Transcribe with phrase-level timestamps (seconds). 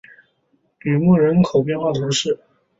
[0.79, 2.39] 吕莫人口变化图示